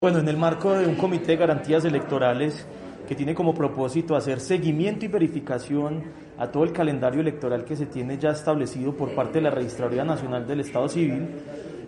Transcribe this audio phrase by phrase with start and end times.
[0.00, 2.66] bueno, en el marco de un comité de garantías electorales
[3.08, 6.02] que tiene como propósito hacer seguimiento y verificación
[6.38, 10.04] a todo el calendario electoral que se tiene ya establecido por parte de la Registraduría
[10.04, 11.28] Nacional del Estado Civil,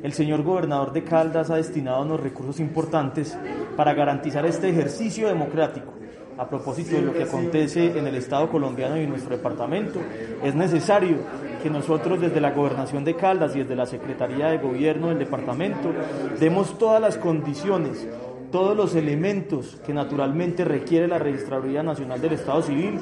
[0.02, 3.36] el señor gobernador de Caldas ha destinado unos recursos importantes
[3.76, 5.92] para garantizar este ejercicio democrático.
[6.38, 10.00] A propósito de lo que acontece en el Estado colombiano y en nuestro departamento,
[10.44, 11.16] es necesario
[11.58, 15.92] que nosotros desde la gobernación de Caldas y desde la Secretaría de Gobierno del departamento
[16.38, 18.06] demos todas las condiciones,
[18.50, 22.98] todos los elementos que naturalmente requiere la Registraduría Nacional del Estado Civil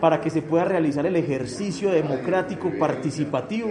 [0.00, 3.70] para que se pueda realizar el ejercicio democrático participativo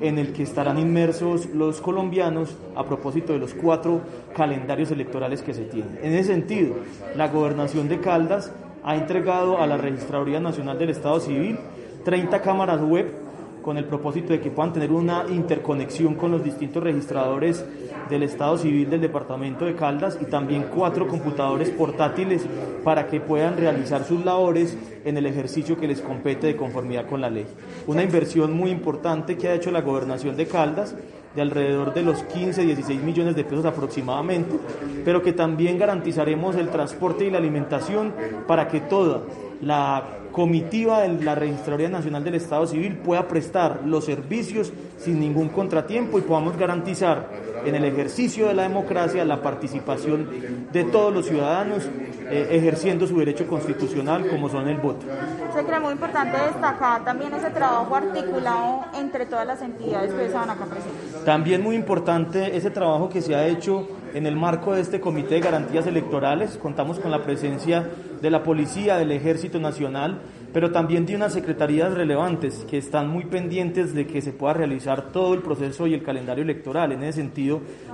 [0.00, 4.00] en el que estarán inmersos los colombianos a propósito de los cuatro
[4.34, 5.98] calendarios electorales que se tienen.
[6.02, 6.76] En ese sentido,
[7.16, 8.52] la gobernación de Caldas
[8.84, 11.58] ha entregado a la Registraduría Nacional del Estado Civil
[12.04, 13.27] 30 cámaras web
[13.68, 17.62] con el propósito de que puedan tener una interconexión con los distintos registradores
[18.08, 22.46] del Estado Civil del Departamento de Caldas y también cuatro computadores portátiles
[22.82, 24.74] para que puedan realizar sus labores
[25.04, 27.44] en el ejercicio que les compete de conformidad con la ley.
[27.86, 30.94] Una inversión muy importante que ha hecho la gobernación de Caldas
[31.36, 34.56] de alrededor de los 15, 16 millones de pesos aproximadamente,
[35.04, 38.14] pero que también garantizaremos el transporte y la alimentación
[38.46, 39.20] para que toda
[39.62, 45.48] la comitiva de la Registraduría Nacional del Estado Civil pueda prestar los servicios sin ningún
[45.48, 47.28] contratiempo y podamos garantizar
[47.64, 50.28] en el ejercicio de la democracia la participación
[50.72, 51.88] de todos los ciudadanos
[52.30, 55.06] eh, ejerciendo su derecho constitucional como son el voto.
[55.54, 60.50] Se cree muy importante destacar también ese trabajo articulado entre todas las entidades que estaban
[60.50, 61.24] acá presentes.
[61.24, 65.36] También muy importante ese trabajo que se ha hecho en el marco de este Comité
[65.36, 66.58] de Garantías Electorales.
[66.60, 67.88] Contamos con la presencia
[68.20, 70.20] de la Policía, del Ejército Nacional,
[70.52, 75.12] pero también de unas secretarías relevantes que están muy pendientes de que se pueda realizar
[75.12, 76.92] todo el proceso y el calendario electoral.
[76.92, 77.47] En ese sentido,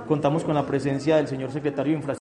[0.07, 2.25] contamos con la presencia del señor secretario de Infraestructura.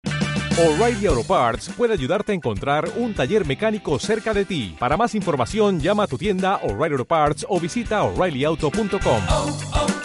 [0.60, 4.76] O'Reilly Auto Parts puede ayudarte a encontrar un taller mecánico cerca de ti.
[4.78, 9.99] Para más información, llama a tu tienda O'Reilly Auto Parts o visita oreillyauto.com.